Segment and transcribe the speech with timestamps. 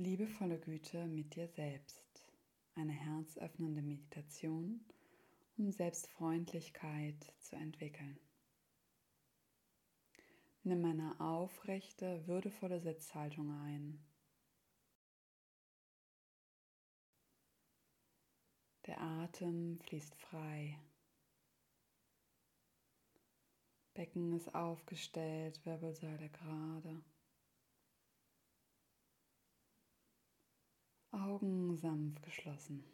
[0.00, 2.24] Liebevolle Güte mit dir selbst.
[2.74, 4.80] Eine herzöffnende Meditation,
[5.58, 8.18] um Selbstfreundlichkeit zu entwickeln.
[10.62, 14.02] Nimm eine aufrechte, würdevolle Sitzhaltung ein.
[18.86, 20.78] Der Atem fließt frei.
[23.92, 27.04] Becken ist aufgestellt, Wirbelsäule gerade.
[31.12, 32.84] Augen sanft geschlossen.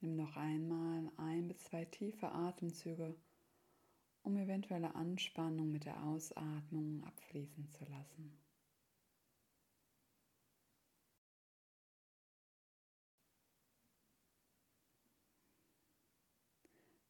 [0.00, 3.14] Nimm noch einmal ein bis zwei tiefe Atemzüge,
[4.22, 8.38] um eventuelle Anspannung mit der Ausatmung abfließen zu lassen.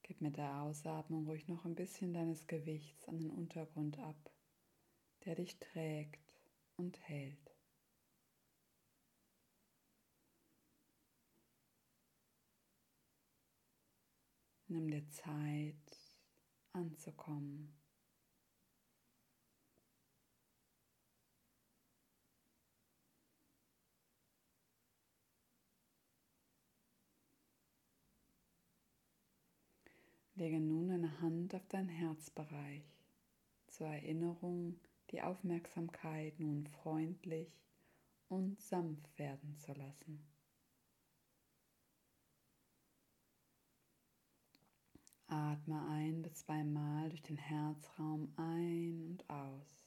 [0.03, 4.33] Gib mit der Ausatmung ruhig noch ein bisschen deines Gewichts an den Untergrund ab,
[5.25, 6.30] der dich trägt
[6.81, 7.57] und hält.
[14.69, 15.75] Nimm dir Zeit
[16.73, 17.77] anzukommen.
[30.35, 32.85] Lege nun eine Hand auf dein Herzbereich
[33.67, 34.81] zur Erinnerung
[35.11, 37.61] die Aufmerksamkeit nun freundlich
[38.29, 40.25] und sanft werden zu lassen.
[45.27, 49.87] Atme ein bis zweimal durch den Herzraum ein und aus.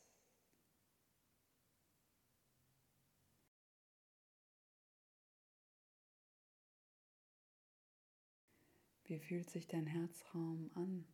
[9.05, 11.05] Wie fühlt sich dein Herzraum an?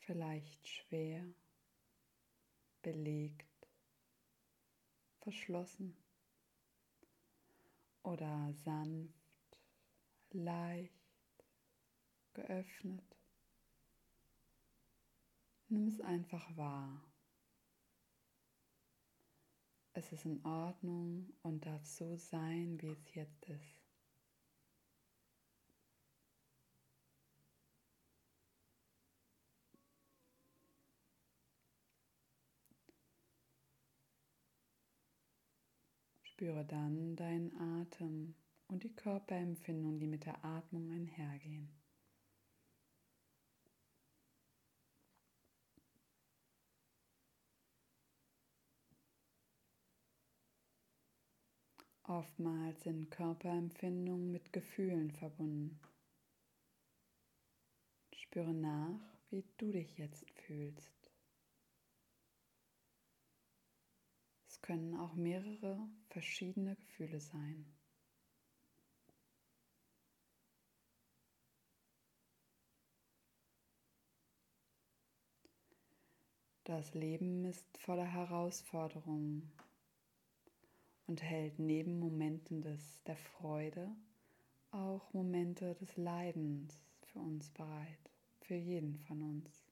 [0.00, 1.24] Vielleicht schwer
[2.82, 3.68] belegt,
[5.20, 5.96] verschlossen
[8.02, 9.60] oder sanft,
[10.30, 10.92] leicht
[12.34, 13.16] geöffnet.
[15.68, 17.04] Nimm es einfach wahr.
[19.92, 23.79] Es ist in Ordnung und darf so sein, wie es jetzt ist.
[36.40, 38.34] Spüre dann deinen Atem
[38.68, 41.68] und die Körperempfindungen, die mit der Atmung einhergehen.
[52.04, 55.78] Oftmals sind Körperempfindungen mit Gefühlen verbunden.
[58.16, 60.99] Spüre nach, wie du dich jetzt fühlst.
[64.62, 65.78] Können auch mehrere
[66.08, 67.66] verschiedene Gefühle sein.
[76.64, 79.50] Das Leben ist voller Herausforderungen
[81.06, 83.90] und hält neben Momenten des, der Freude
[84.70, 88.12] auch Momente des Leidens für uns bereit,
[88.42, 89.69] für jeden von uns.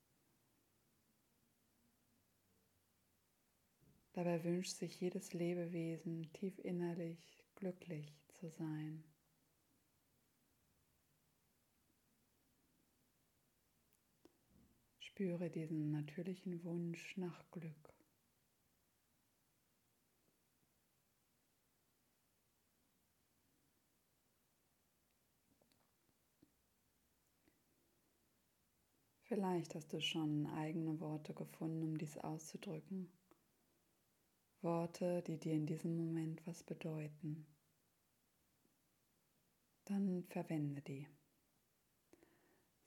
[4.18, 9.04] Dabei wünscht sich jedes Lebewesen tief innerlich glücklich zu sein.
[14.98, 17.94] Spüre diesen natürlichen Wunsch nach Glück.
[29.22, 33.12] Vielleicht hast du schon eigene Worte gefunden, um dies auszudrücken.
[34.62, 37.46] Worte, die dir in diesem Moment was bedeuten,
[39.84, 41.06] dann verwende die.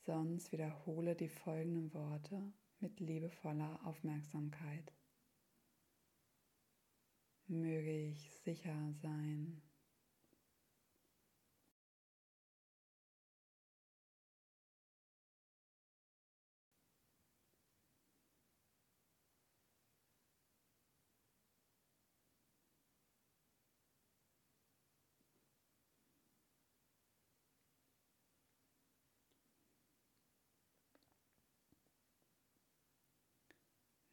[0.05, 4.93] Sonst wiederhole die folgenden Worte mit liebevoller Aufmerksamkeit.
[7.47, 9.61] Möge ich sicher sein.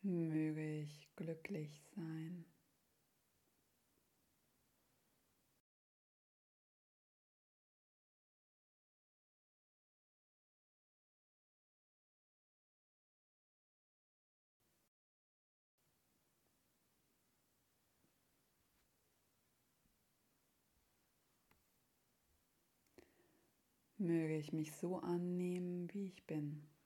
[0.09, 2.45] möge ich glücklich sein.
[23.99, 26.78] Möge ich mich so annehmen, wie ich bin.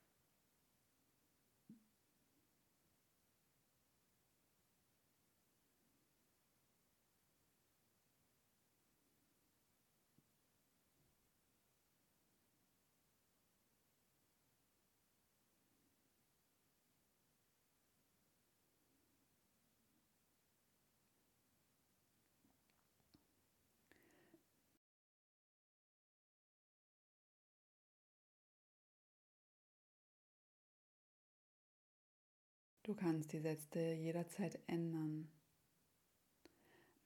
[32.83, 35.27] Du kannst die Sätze jederzeit ändern,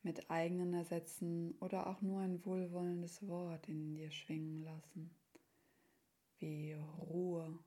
[0.02, 5.12] mit eigenen ersetzen oder auch nur ein wohlwollendes Wort in dir schwingen lassen,
[6.40, 7.60] wie Ruhe.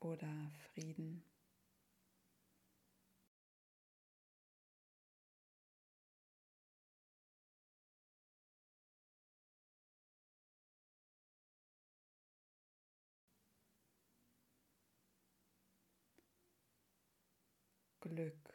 [0.00, 1.22] Oder Frieden.
[18.00, 18.50] Glück.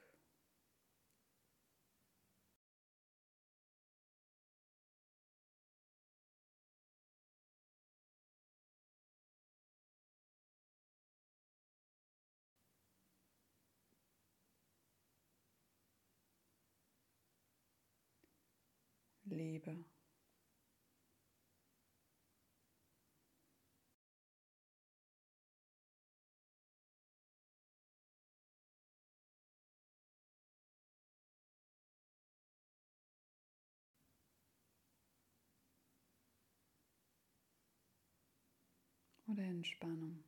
[19.35, 19.85] Liebe.
[39.27, 40.23] oder Entspannung.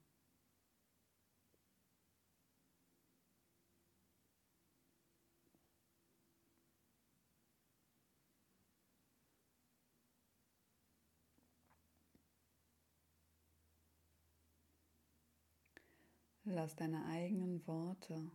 [16.49, 18.31] Lass deine eigenen Worte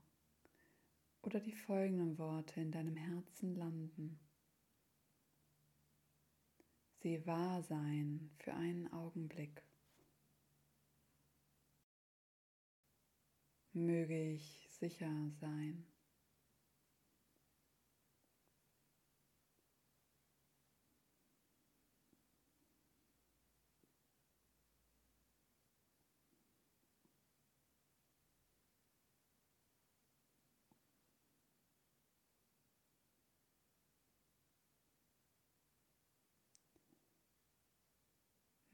[1.23, 4.21] oder die folgenden Worte in deinem Herzen landen.
[6.99, 9.63] Sie wahr sein für einen Augenblick.
[13.75, 15.11] möge ich sicher
[15.41, 15.87] sein.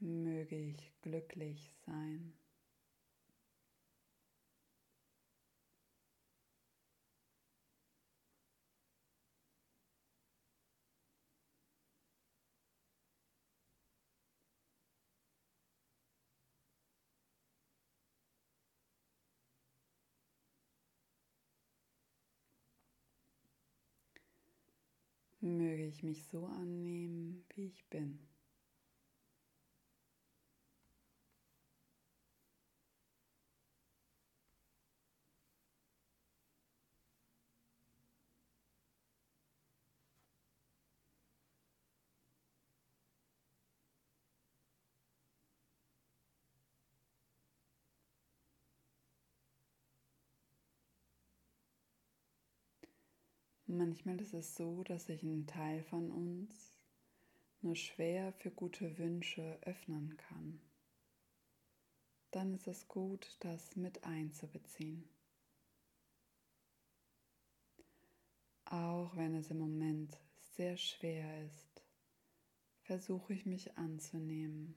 [0.09, 2.33] Möge ich glücklich sein.
[25.41, 28.28] möge ich mich so annehmen, wie ich bin.
[53.71, 56.73] Manchmal ist es so, dass sich ein Teil von uns
[57.61, 60.59] nur schwer für gute Wünsche öffnen kann.
[62.31, 65.07] Dann ist es gut, das mit einzubeziehen.
[68.65, 70.17] Auch wenn es im Moment
[70.55, 71.83] sehr schwer ist,
[72.81, 74.75] versuche ich mich anzunehmen.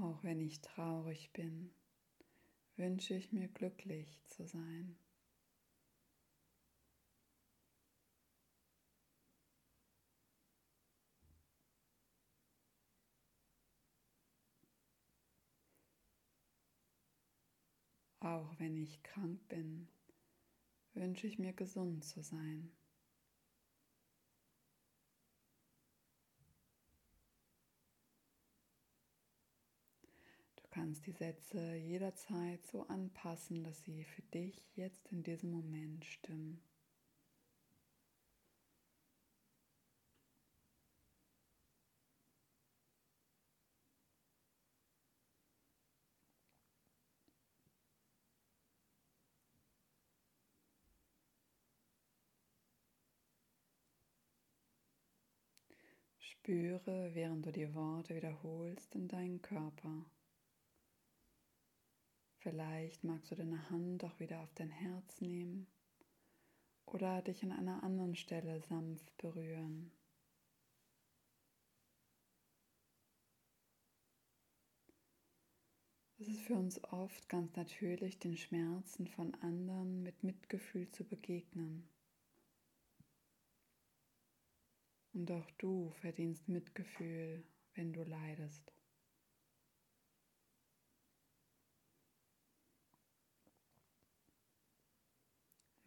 [0.00, 1.72] Auch wenn ich traurig bin,
[2.76, 4.96] wünsche ich mir glücklich zu sein.
[18.20, 19.88] Auch wenn ich krank bin,
[20.94, 22.77] wünsche ich mir gesund zu sein.
[30.78, 36.62] Kannst die Sätze jederzeit so anpassen, dass sie für dich jetzt in diesem Moment stimmen.
[56.20, 60.06] Spüre, während du die Worte wiederholst, in deinen Körper.
[62.48, 65.66] Vielleicht magst du deine Hand auch wieder auf dein Herz nehmen
[66.86, 69.92] oder dich an einer anderen Stelle sanft berühren.
[76.18, 81.86] Es ist für uns oft ganz natürlich, den Schmerzen von anderen mit Mitgefühl zu begegnen.
[85.12, 88.77] Und auch du verdienst Mitgefühl, wenn du leidest.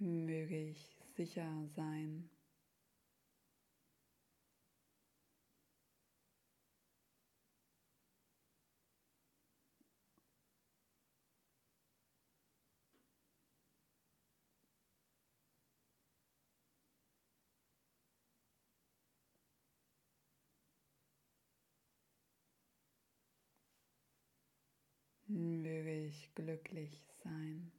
[0.03, 2.27] Möge ich sicher sein.
[25.27, 27.71] möge ich glücklich sein.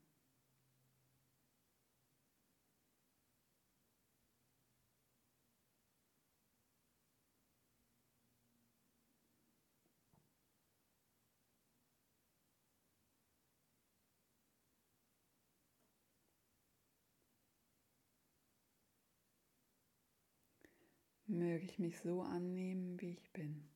[21.32, 23.66] Möge ich mich so annehmen, wie ich bin.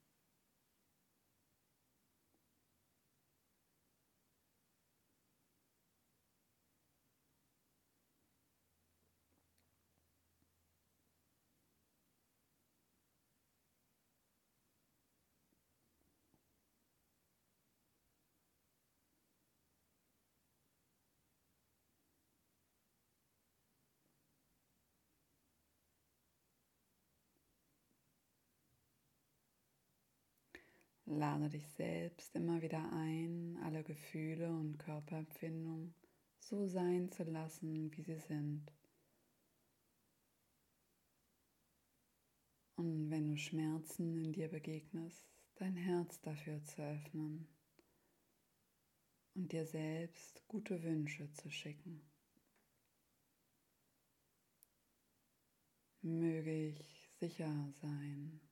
[31.06, 35.94] Lade dich selbst immer wieder ein, alle Gefühle und Körperempfindungen
[36.40, 38.72] so sein zu lassen, wie sie sind.
[42.75, 47.48] Und wenn du Schmerzen in dir begegnest, dein Herz dafür zu öffnen
[49.34, 52.02] und dir selbst gute Wünsche zu schicken.
[56.02, 58.45] Möge ich sicher sein.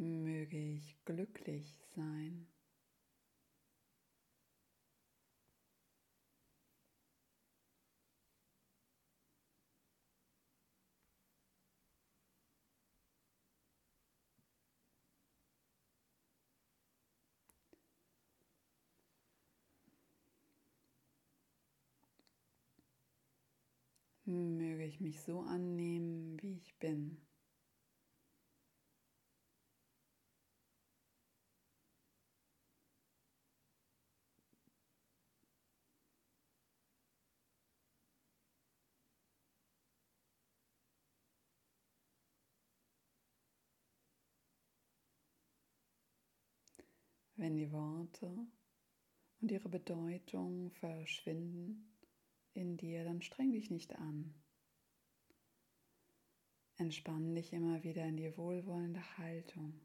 [0.00, 2.46] Möge ich glücklich sein.
[24.24, 27.20] Möge ich mich so annehmen, wie ich bin.
[47.40, 48.46] Wenn die Worte
[49.40, 51.96] und ihre Bedeutung verschwinden
[52.52, 54.34] in dir, dann streng dich nicht an.
[56.76, 59.80] Entspann dich immer wieder in die wohlwollende Haltung.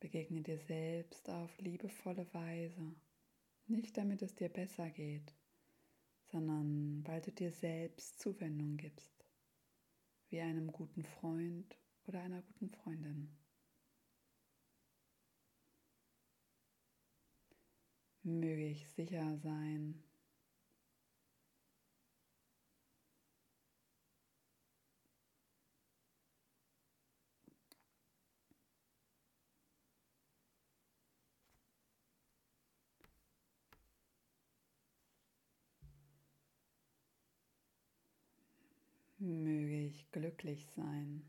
[0.00, 2.96] Begegne dir selbst auf liebevolle Weise,
[3.68, 5.32] nicht damit es dir besser geht,
[6.24, 9.24] sondern weil du dir selbst Zuwendung gibst,
[10.28, 11.79] wie einem guten Freund
[12.10, 13.30] oder einer guten Freundin.
[18.24, 20.02] Möge ich sicher sein.
[39.22, 41.22] möge ich glücklich sein.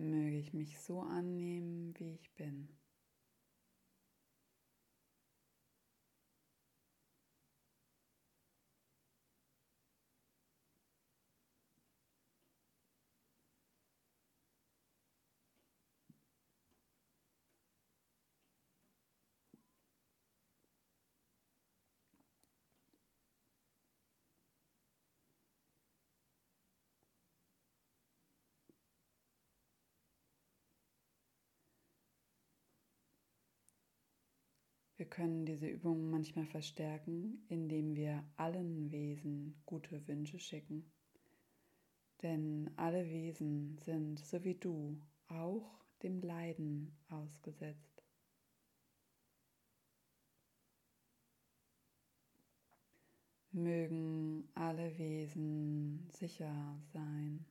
[0.00, 2.68] Möge ich mich so annehmen, wie ich bin.
[35.00, 40.92] Wir können diese Übung manchmal verstärken, indem wir allen Wesen gute Wünsche schicken.
[42.20, 48.02] Denn alle Wesen sind, so wie du, auch dem Leiden ausgesetzt.
[53.52, 57.46] Mögen alle Wesen sicher sein.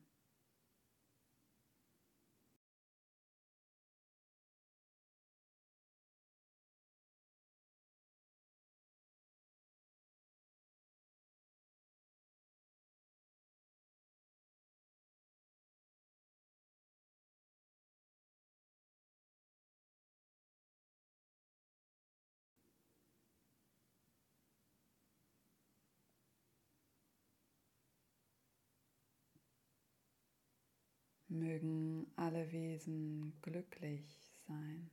[31.30, 34.04] Mögen alle Wesen glücklich
[34.46, 34.90] sein.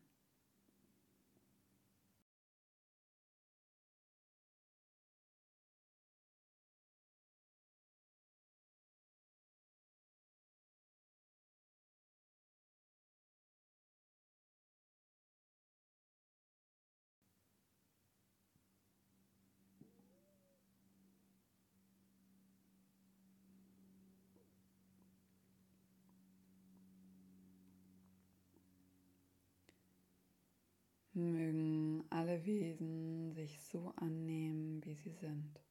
[31.31, 35.66] Mögen alle Wesen sich so annehmen, wie sie sind.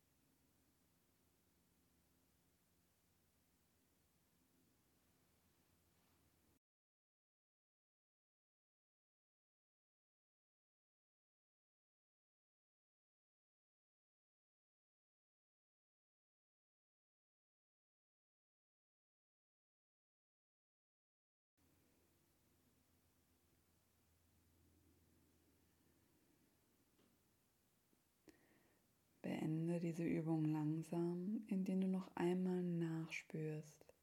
[29.47, 33.95] Beende diese Übung langsam, indem du noch einmal nachspürst,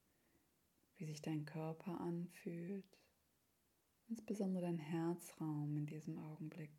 [0.95, 2.97] wie sich dein Körper anfühlt,
[4.08, 6.71] insbesondere dein Herzraum in diesem Augenblick.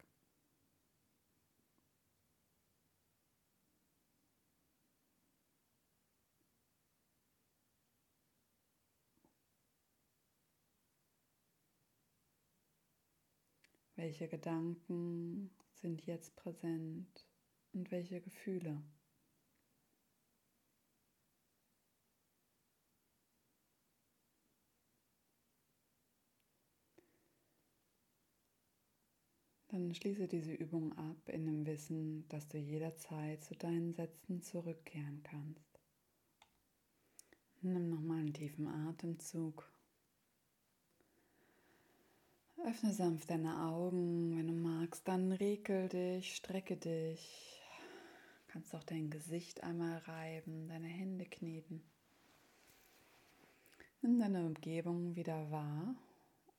[13.95, 17.27] Welche Gedanken sind jetzt präsent?
[17.75, 18.83] Und welche Gefühle.
[29.69, 35.21] Dann schließe diese Übung ab in dem Wissen, dass du jederzeit zu deinen Sätzen zurückkehren
[35.25, 35.81] kannst.
[37.61, 39.69] Nimm nochmal einen tiefen Atemzug.
[42.65, 47.54] Öffne sanft deine Augen, wenn du magst, dann regel dich, strecke dich.
[48.55, 51.83] Kannst auch dein Gesicht einmal reiben, deine Hände kneten.
[54.01, 55.97] Nimm deine Umgebung wieder wahr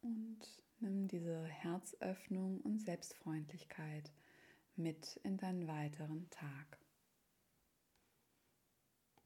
[0.01, 0.39] und
[0.81, 4.12] nimm diese Herzöffnung und Selbstfreundlichkeit
[4.75, 6.77] mit in deinen weiteren Tag.